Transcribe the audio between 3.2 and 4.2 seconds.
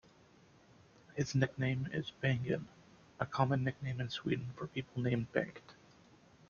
common nickname in